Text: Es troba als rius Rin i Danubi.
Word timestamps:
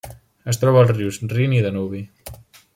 Es 0.53 0.59
troba 0.61 0.79
als 0.85 0.93
rius 1.01 1.21
Rin 1.35 1.55
i 1.59 1.63
Danubi. 1.67 2.05